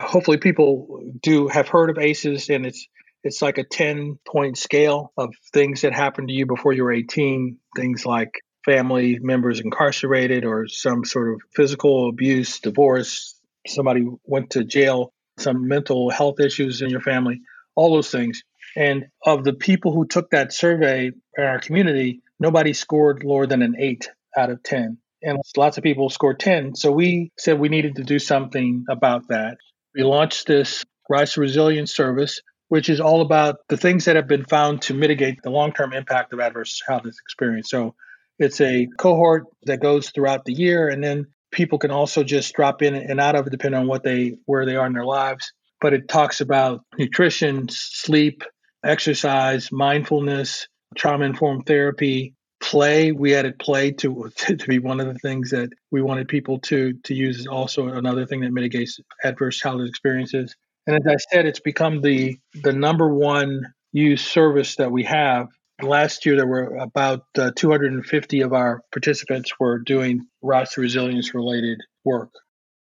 [0.00, 2.86] Hopefully, people do have heard of ACEs, and it's
[3.24, 6.92] it's like a 10 point scale of things that happened to you before you were
[6.92, 8.30] 18, things like
[8.64, 15.68] family members incarcerated or some sort of physical abuse, divorce, somebody went to jail, some
[15.68, 17.40] mental health issues in your family,
[17.78, 18.42] all those things.
[18.76, 23.62] And of the people who took that survey in our community, nobody scored lower than
[23.62, 24.98] an eight out of 10.
[25.22, 26.74] And lots of people scored 10.
[26.74, 29.58] So we said we needed to do something about that.
[29.94, 34.44] We launched this Rise Resilience service, which is all about the things that have been
[34.44, 37.70] found to mitigate the long term impact of adverse childhood experience.
[37.70, 37.94] So
[38.38, 42.82] it's a cohort that goes throughout the year, and then people can also just drop
[42.82, 45.52] in and out of it depending on what they where they are in their lives.
[45.80, 48.42] But it talks about nutrition, sleep,
[48.84, 53.12] exercise, mindfulness, trauma informed therapy, play.
[53.12, 56.94] We added play to, to be one of the things that we wanted people to
[57.04, 57.40] to use.
[57.40, 60.54] Is also another thing that mitigates adverse childhood experiences.
[60.86, 65.48] And as I said, it's become the the number one used service that we have.
[65.80, 71.78] Last year, there were about uh, 250 of our participants were doing to Resilience related
[72.04, 72.30] work.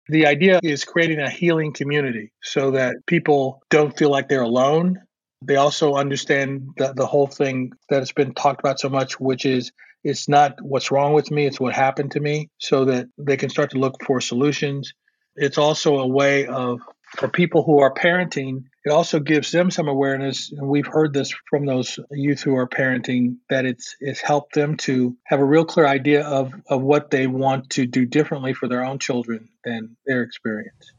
[0.08, 4.98] The idea is creating a healing community so that people don't feel like they're alone
[5.42, 9.46] they also understand the, the whole thing that has been talked about so much, which
[9.46, 9.72] is
[10.04, 13.50] it's not what's wrong with me, it's what happened to me, so that they can
[13.50, 14.92] start to look for solutions.
[15.36, 16.80] It's also a way of,
[17.16, 20.50] for people who are parenting, it also gives them some awareness.
[20.50, 24.78] And we've heard this from those youth who are parenting that it's, it's helped them
[24.78, 28.66] to have a real clear idea of, of what they want to do differently for
[28.66, 30.92] their own children than their experience.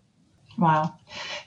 [0.55, 0.93] Wow.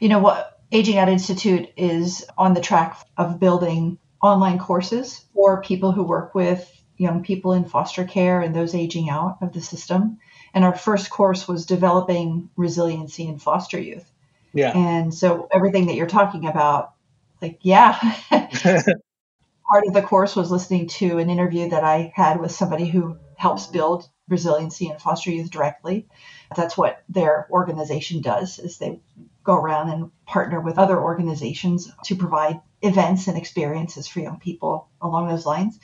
[0.00, 0.60] You know what?
[0.72, 6.34] Aging Out Institute is on the track of building online courses for people who work
[6.34, 10.18] with young people in foster care and those aging out of the system.
[10.54, 14.11] And our first course was developing resiliency in foster youth.
[14.52, 14.76] Yeah.
[14.76, 16.92] And so everything that you're talking about,
[17.40, 17.98] like, yeah.
[18.30, 23.16] Part of the course was listening to an interview that I had with somebody who
[23.36, 26.06] helps build resiliency in foster youth directly.
[26.54, 29.00] That's what their organization does is they
[29.44, 34.88] go around and partner with other organizations to provide events and experiences for young people
[35.00, 35.78] along those lines.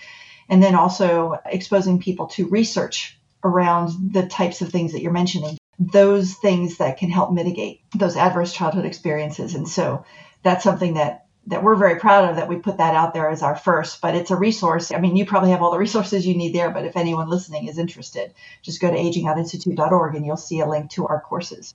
[0.48, 5.58] And then also exposing people to research around the types of things that you're mentioning,
[5.78, 9.54] those things that can help mitigate those adverse childhood experiences.
[9.54, 10.04] And so
[10.42, 13.42] that's something that that we're very proud of that we put that out there as
[13.42, 14.92] our first, but it's a resource.
[14.92, 17.68] I mean, you probably have all the resources you need there, but if anyone listening
[17.68, 21.74] is interested, just go to agingoutinstitute.org and you'll see a link to our courses.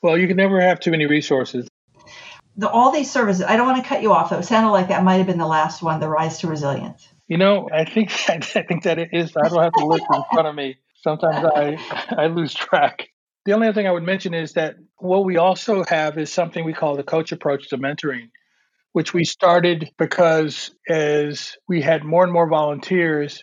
[0.00, 1.68] Well, you can never have too many resources.
[2.56, 4.38] The, all these services, I don't want to cut you off though.
[4.38, 7.06] It sounded like that might have been the last one, the Rise to Resilience.
[7.28, 9.36] You know, I think I think that it is.
[9.36, 10.78] I don't have to look in front of me.
[11.02, 13.10] Sometimes I I lose track.
[13.46, 16.64] The only other thing I would mention is that what we also have is something
[16.64, 18.28] we call the coach approach to mentoring,
[18.92, 23.42] which we started because as we had more and more volunteers,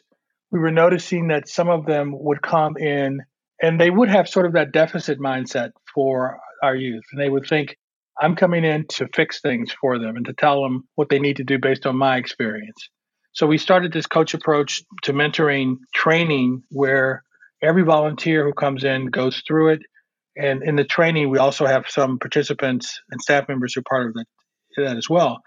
[0.51, 3.21] we were noticing that some of them would come in
[3.61, 7.03] and they would have sort of that deficit mindset for our youth.
[7.11, 7.75] And they would think,
[8.19, 11.37] I'm coming in to fix things for them and to tell them what they need
[11.37, 12.89] to do based on my experience.
[13.33, 17.23] So we started this coach approach to mentoring training where
[17.61, 19.81] every volunteer who comes in goes through it.
[20.35, 24.07] And in the training, we also have some participants and staff members who are part
[24.07, 24.15] of
[24.77, 25.39] that as well.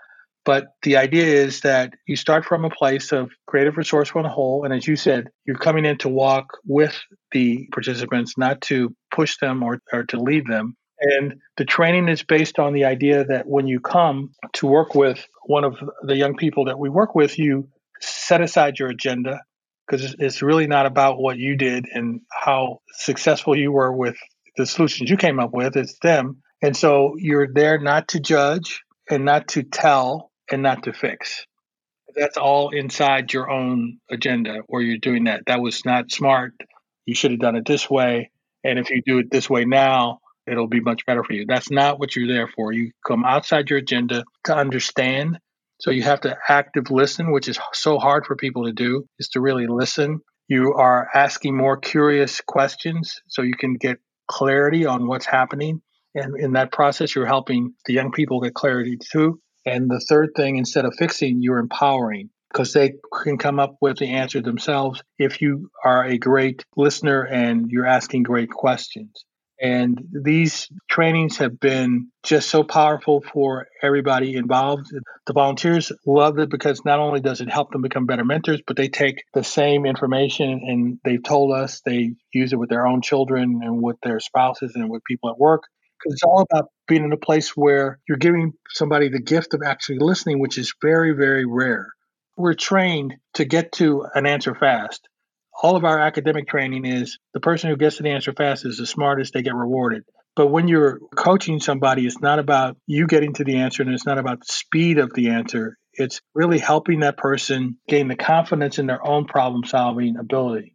[0.44, 4.64] But the idea is that you start from a place of creative resourceful and whole.
[4.64, 6.99] And as you said, you're coming in to walk with
[7.31, 10.77] the participants, not to push them or, or to lead them.
[11.01, 15.25] And the training is based on the idea that when you come to work with
[15.44, 17.68] one of the young people that we work with, you
[18.01, 19.40] set aside your agenda
[19.90, 24.16] because it's really not about what you did and how successful you were with
[24.57, 25.76] the solutions you came up with.
[25.76, 26.42] It's them.
[26.62, 31.44] And so you're there not to judge and not to tell and not to fix.
[32.14, 35.42] That's all inside your own agenda where you're doing that.
[35.46, 36.53] That was not smart.
[37.07, 38.31] You should have done it this way.
[38.62, 41.46] And if you do it this way now, it'll be much better for you.
[41.46, 42.73] That's not what you're there for.
[42.73, 45.38] You come outside your agenda to understand.
[45.81, 49.28] So you have to active listen, which is so hard for people to do, is
[49.31, 50.20] to really listen.
[50.46, 55.81] You are asking more curious questions so you can get clarity on what's happening.
[56.14, 59.40] And in that process, you're helping the young people get clarity too.
[59.64, 63.98] And the third thing, instead of fixing, you're empowering because they can come up with
[63.98, 69.24] the answer themselves if you are a great listener and you're asking great questions.
[69.61, 74.87] And these trainings have been just so powerful for everybody involved.
[75.27, 78.77] The volunteers love it because not only does it help them become better mentors, but
[78.77, 83.02] they take the same information and they've told us they use it with their own
[83.02, 85.65] children and with their spouses and with people at work.
[85.98, 89.61] Because it's all about being in a place where you're giving somebody the gift of
[89.63, 91.88] actually listening, which is very, very rare.
[92.38, 95.06] We're trained to get to an answer fast
[95.63, 98.87] all of our academic training is the person who gets the answer fast is the
[98.87, 100.05] smartest, they get rewarded.
[100.37, 104.07] But when you're coaching somebody, it's not about you getting to the answer and it's
[104.07, 105.77] not about the speed of the answer.
[105.92, 110.75] It's really helping that person gain the confidence in their own problem solving ability.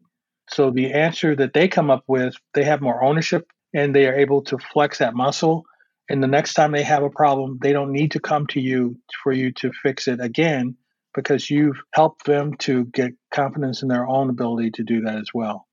[0.50, 4.16] So the answer that they come up with, they have more ownership and they are
[4.16, 5.66] able to flex that muscle.
[6.10, 8.98] And the next time they have a problem, they don't need to come to you
[9.24, 10.78] for you to fix it again
[11.16, 15.30] because you've helped them to get confidence in their own ability to do that as
[15.34, 15.68] well.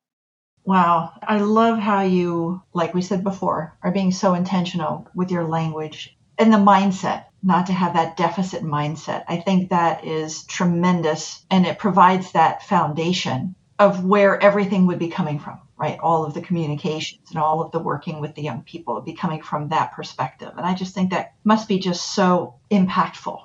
[0.64, 1.12] Wow.
[1.22, 6.16] I love how you, like we said before, are being so intentional with your language
[6.38, 9.24] and the mindset, not to have that deficit mindset.
[9.28, 15.08] I think that is tremendous and it provides that foundation of where everything would be
[15.08, 15.98] coming from, right?
[15.98, 19.14] All of the communications and all of the working with the young people would be
[19.14, 20.52] coming from that perspective.
[20.56, 23.40] And I just think that must be just so impactful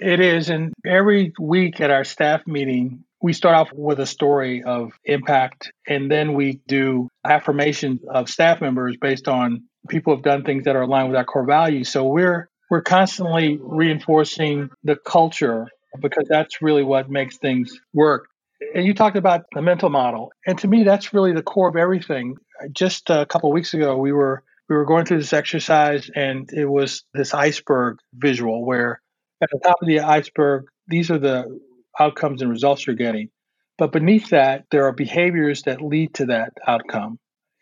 [0.00, 0.48] it is.
[0.50, 5.72] And every week at our staff meeting, we start off with a story of impact,
[5.88, 10.76] and then we do affirmations of staff members based on people have done things that
[10.76, 11.88] are aligned with our core values.
[11.88, 15.66] So we're we're constantly reinforcing the culture
[16.00, 18.28] because that's really what makes things work.
[18.74, 21.76] And you talked about the mental model, and to me, that's really the core of
[21.76, 22.36] everything.
[22.72, 26.66] Just a couple weeks ago, we were we were going through this exercise, and it
[26.66, 29.00] was this iceberg visual where
[29.42, 31.60] at the top of the iceberg, these are the
[31.98, 33.30] outcomes and results you're getting.
[33.76, 37.18] But beneath that, there are behaviors that lead to that outcome.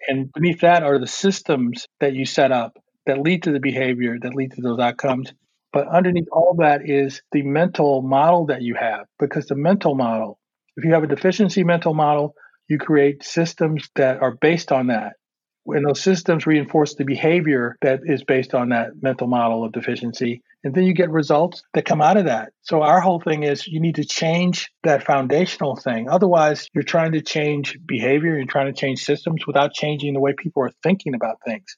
[0.09, 4.17] And beneath that are the systems that you set up that lead to the behavior,
[4.21, 5.33] that lead to those outcomes.
[5.73, 10.39] But underneath all that is the mental model that you have, because the mental model,
[10.77, 12.35] if you have a deficiency mental model,
[12.69, 15.15] you create systems that are based on that
[15.75, 20.43] and those systems reinforce the behavior that is based on that mental model of deficiency
[20.67, 22.51] and then you get results that come out of that.
[22.63, 26.09] So our whole thing is you need to change that foundational thing.
[26.09, 30.35] Otherwise you're trying to change behavior you're trying to change systems without changing the way
[30.37, 31.77] people are thinking about things.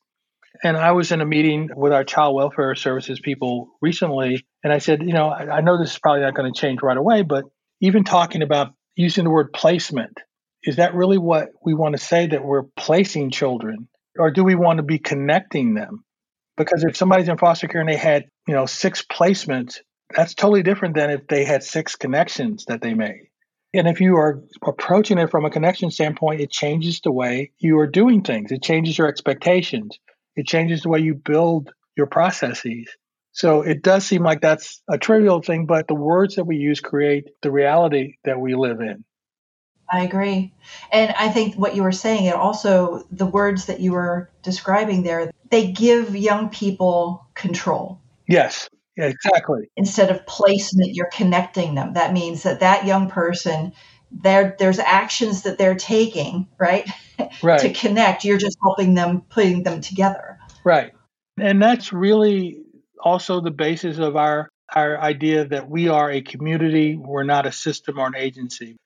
[0.65, 4.79] And I was in a meeting with our child welfare services people recently, and I
[4.79, 7.23] said, you know, I, I know this is probably not going to change right away,
[7.23, 7.45] but
[7.83, 10.19] even talking about using the word placement
[10.65, 13.87] is that really what we want to say that we're placing children
[14.19, 16.05] or do we want to be connecting them
[16.59, 19.79] because if somebody's in foster care and they had you know six placements
[20.15, 23.29] that's totally different than if they had six connections that they made.
[23.75, 27.79] And if you are approaching it from a connection standpoint it changes the way you
[27.79, 28.53] are doing things.
[28.53, 29.99] It changes your expectations.
[30.37, 32.89] It changes the way you build your processes.
[33.33, 36.81] So it does seem like that's a trivial thing but the words that we use
[36.81, 39.05] create the reality that we live in.
[39.91, 40.53] I agree.
[40.93, 45.03] And I think what you were saying, it also, the words that you were describing
[45.03, 48.01] there, they give young people control.
[48.27, 49.71] Yes, yeah, exactly.
[49.77, 51.95] Instead of placement, you're connecting them.
[51.95, 53.73] That means that that young person,
[54.11, 56.89] there, there's actions that they're taking, right?
[57.43, 57.59] Right.
[57.59, 58.25] to connect.
[58.25, 60.39] You're just helping them, putting them together.
[60.65, 60.93] Right.
[61.37, 62.61] And that's really
[63.03, 67.51] also the basis of our our idea that we are a community, we're not a
[67.51, 68.77] system or an agency.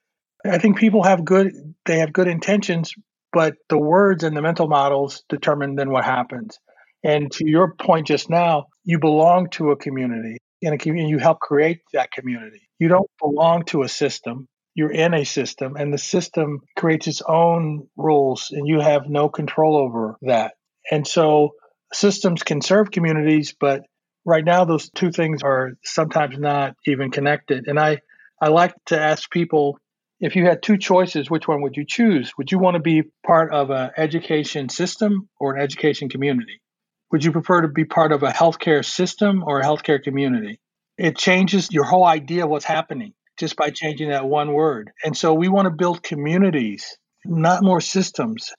[0.47, 2.95] I think people have good they have good intentions,
[3.33, 6.59] but the words and the mental models determine then what happens.
[7.05, 11.19] And to your point just now, you belong to a community, and a community you
[11.19, 12.61] help create that community.
[12.79, 14.47] You don't belong to a system.
[14.75, 19.29] You're in a system, and the system creates its own rules, and you have no
[19.29, 20.55] control over that.
[20.91, 21.51] And so
[21.93, 23.83] systems can serve communities, but
[24.25, 27.67] right now those two things are sometimes not even connected.
[27.67, 27.99] And I,
[28.41, 29.79] I like to ask people
[30.23, 32.33] if you had two choices, which one would you choose?
[32.39, 36.63] Would you want to be part of an education system or an education community?
[37.11, 40.61] Would you prefer to be part of a healthcare system or a healthcare community?
[40.97, 44.93] It changes your whole idea of what's happening just by changing that one word.
[45.05, 48.53] And so we want to build communities, not more systems.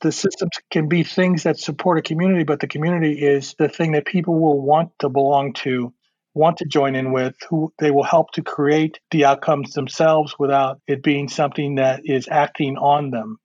[0.00, 3.92] The systems can be things that support a community, but the community is the thing
[3.92, 5.92] that people will want to belong to
[6.34, 10.80] want to join in with, who they will help to create the outcomes themselves without
[10.86, 13.38] it being something that is acting on them,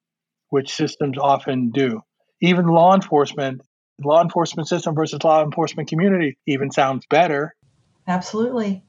[0.50, 2.02] which systems often do.
[2.42, 3.62] Even law enforcement,
[4.04, 7.56] law enforcement system versus law enforcement community even sounds better.
[8.08, 8.84] Absolutely.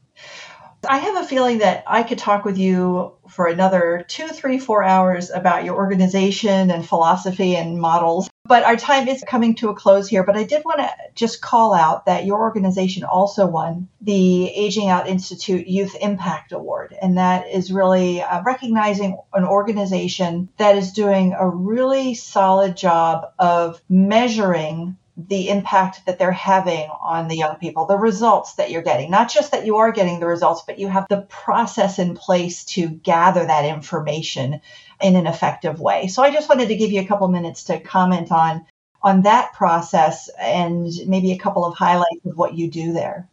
[0.89, 4.83] I have a feeling that I could talk with you for another two, three, four
[4.83, 8.31] hours about your organization and philosophy and models.
[8.47, 10.25] But our time is coming to a close here.
[10.25, 14.89] But I did want to just call out that your organization also won the Aging
[14.89, 16.97] Out Institute Youth Impact Award.
[17.01, 23.33] And that is really uh, recognizing an organization that is doing a really solid job
[23.39, 24.97] of measuring
[25.29, 29.11] the impact that they're having on the young people, the results that you're getting.
[29.11, 32.65] Not just that you are getting the results, but you have the process in place
[32.67, 34.61] to gather that information
[35.01, 36.07] in an effective way.
[36.09, 38.67] So I just wanted to give you a couple minutes to comment on
[39.03, 43.29] on that process and maybe a couple of highlights of what you do there.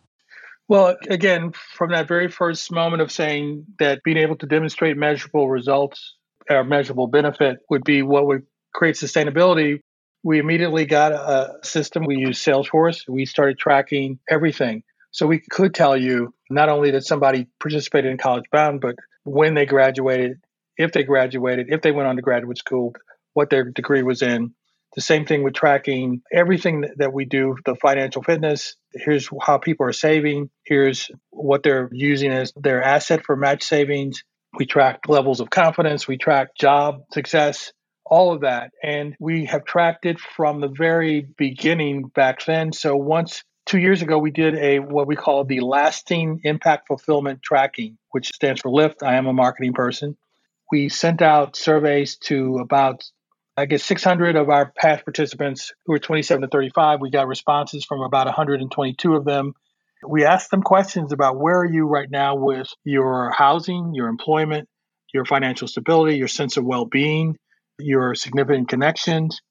[0.69, 5.49] Well, again, from that very first moment of saying that being able to demonstrate measurable
[5.49, 6.15] results
[6.49, 9.81] or measurable benefit would be what would create sustainability,
[10.24, 12.05] we immediately got a system.
[12.05, 13.07] We used Salesforce.
[13.07, 14.84] We started tracking everything.
[15.11, 19.53] So we could tell you not only that somebody participated in College Bound, but when
[19.53, 20.38] they graduated,
[20.78, 22.93] if they graduated, if they went on to graduate school,
[23.34, 24.53] what their degree was in.
[24.95, 28.76] The same thing with tracking everything that we do, the financial fitness.
[28.93, 30.49] Here's how people are saving.
[30.65, 34.24] Here's what they're using as their asset for match savings.
[34.57, 36.07] We track levels of confidence.
[36.07, 37.74] We track job success
[38.09, 38.71] all of that.
[38.83, 42.71] And we have tracked it from the very beginning back then.
[42.73, 47.41] So once two years ago, we did a what we call the lasting impact fulfillment
[47.43, 49.03] tracking, which stands for LIFT.
[49.03, 50.17] I am a marketing person.
[50.71, 53.03] We sent out surveys to about
[53.59, 57.01] I guess 600 of our past participants who were 27 to 35.
[57.01, 59.53] We got responses from about 122 of them.
[60.07, 64.69] We asked them questions about where are you right now with your housing, your employment,
[65.11, 67.35] your financial stability, your sense of well being,
[67.80, 69.41] your significant connections?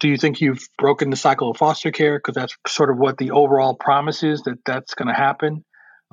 [0.00, 2.18] Do you think you've broken the cycle of foster care?
[2.18, 5.64] Because that's sort of what the overall promise is that that's going to happen.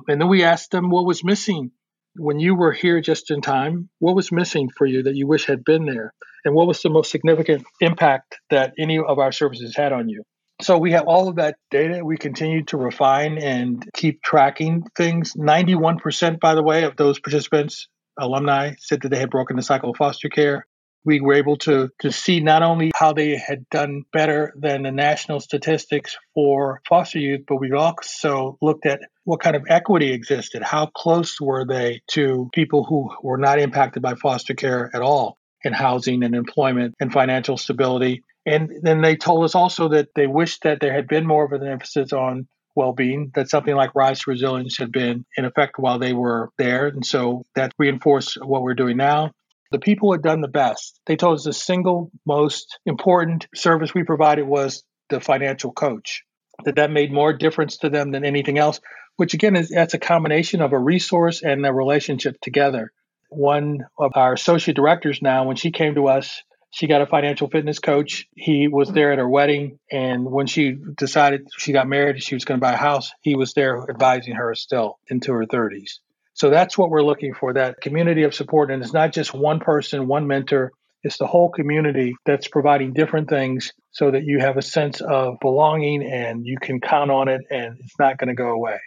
[0.08, 1.70] And then we asked them what was missing
[2.16, 3.88] when you were here just in time.
[3.98, 6.12] What was missing for you that you wish had been there?
[6.44, 10.24] And what was the most significant impact that any of our services had on you?
[10.62, 12.04] So we have all of that data.
[12.04, 15.32] We continue to refine and keep tracking things.
[15.34, 19.90] 91%, by the way, of those participants, alumni, said that they had broken the cycle
[19.90, 20.66] of foster care
[21.04, 24.92] we were able to, to see not only how they had done better than the
[24.92, 30.62] national statistics for foster youth, but we also looked at what kind of equity existed.
[30.62, 35.38] How close were they to people who were not impacted by foster care at all
[35.62, 38.22] in housing and employment and financial stability?
[38.46, 41.52] And then they told us also that they wished that there had been more of
[41.52, 45.98] an emphasis on well-being that something like rise to resilience had been in effect while
[45.98, 49.32] they were there and so that reinforced what we're doing now
[49.70, 54.04] the people had done the best, they told us the single most important service we
[54.04, 56.24] provided was the financial coach.
[56.64, 58.80] That that made more difference to them than anything else,
[59.16, 62.92] which again is that's a combination of a resource and a relationship together.
[63.30, 67.48] One of our associate directors now, when she came to us, she got a financial
[67.48, 68.26] fitness coach.
[68.34, 69.78] He was there at her wedding.
[69.90, 73.34] And when she decided she got married, she was going to buy a house, he
[73.34, 75.98] was there advising her still into her 30s.
[76.40, 78.70] So that's what we're looking for that community of support.
[78.70, 80.72] And it's not just one person, one mentor,
[81.02, 85.34] it's the whole community that's providing different things so that you have a sense of
[85.42, 88.78] belonging and you can count on it and it's not going to go away.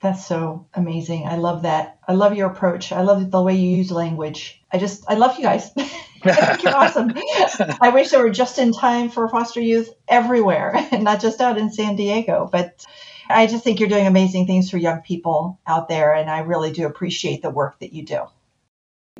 [0.00, 1.28] That's so amazing.
[1.28, 2.00] I love that.
[2.08, 2.90] I love your approach.
[2.90, 4.60] I love the way you use language.
[4.72, 5.70] I just, I love you guys.
[5.76, 5.82] I
[6.24, 7.14] think you're awesome.
[7.80, 11.70] I wish there were just in time for foster youth everywhere, not just out in
[11.70, 12.48] San Diego.
[12.50, 12.84] But
[13.28, 16.72] I just think you're doing amazing things for young people out there, and I really
[16.72, 18.22] do appreciate the work that you do.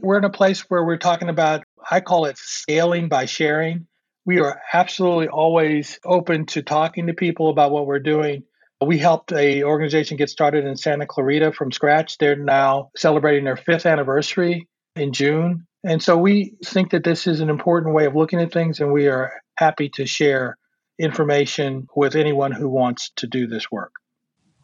[0.01, 3.87] We're in a place where we're talking about, I call it scaling by sharing.
[4.25, 8.45] We are absolutely always open to talking to people about what we're doing.
[8.81, 12.17] We helped a organization get started in Santa Clarita from scratch.
[12.19, 15.67] They're now celebrating their fifth anniversary in June.
[15.85, 18.93] And so we think that this is an important way of looking at things, and
[18.93, 20.57] we are happy to share
[20.99, 23.92] information with anyone who wants to do this work.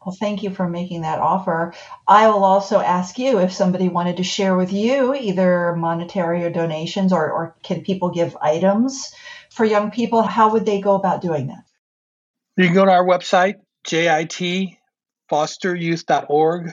[0.05, 1.73] Well, thank you for making that offer.
[2.07, 6.51] I will also ask you if somebody wanted to share with you either monetary or
[6.51, 9.11] donations, or, or can people give items
[9.49, 10.21] for young people?
[10.21, 11.63] How would they go about doing that?
[12.55, 13.55] You can go to our website,
[13.87, 16.71] jitfosteryouth.org,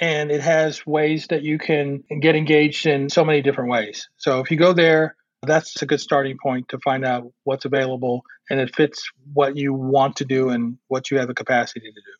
[0.00, 4.08] and it has ways that you can get engaged in so many different ways.
[4.16, 5.14] So if you go there,
[5.44, 9.72] that's a good starting point to find out what's available and it fits what you
[9.72, 12.12] want to do and what you have the capacity to do.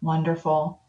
[0.00, 0.80] Wonderful.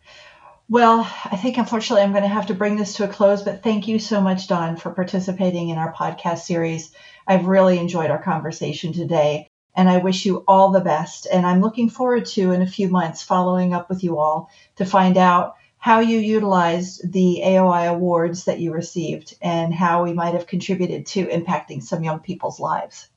[0.69, 3.63] Well, I think unfortunately I'm going to have to bring this to a close, but
[3.63, 6.91] thank you so much, Don, for participating in our podcast series.
[7.25, 11.25] I've really enjoyed our conversation today, and I wish you all the best.
[11.31, 14.85] And I'm looking forward to, in a few months, following up with you all to
[14.85, 20.33] find out how you utilized the AOI awards that you received and how we might
[20.33, 23.09] have contributed to impacting some young people's lives.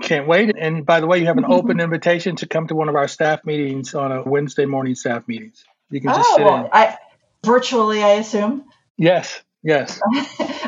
[0.00, 0.54] Can't wait.
[0.56, 3.08] And by the way, you have an open invitation to come to one of our
[3.08, 5.64] staff meetings on a Wednesday morning staff meetings.
[5.90, 6.68] You can just oh, sit in.
[6.72, 6.98] I,
[7.44, 8.64] virtually, I assume.
[8.98, 10.00] Yes, yes.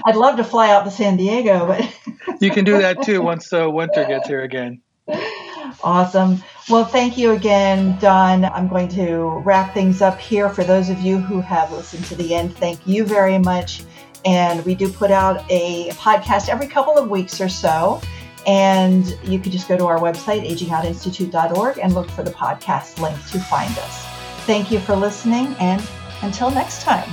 [0.07, 3.49] I'd love to fly out to San Diego, but you can do that too once
[3.49, 4.81] the winter gets here again.
[5.83, 6.43] Awesome.
[6.71, 8.47] Well, thank you again, Don.
[8.47, 10.49] I'm going to wrap things up here.
[10.49, 13.83] For those of you who have listened to the end, thank you very much.
[14.25, 18.01] And we do put out a podcast every couple of weeks or so.
[18.47, 23.17] And you can just go to our website, agingoutinstitute.org, and look for the podcast link
[23.31, 24.07] to find us.
[24.47, 25.87] Thank you for listening, and
[26.23, 27.11] until next time.